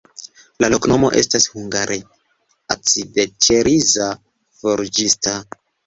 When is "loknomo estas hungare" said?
0.73-1.99